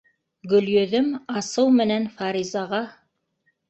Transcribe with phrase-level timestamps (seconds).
[0.53, 1.13] Гөлйөҙөм
[1.43, 2.85] асыу менән Фаризаға: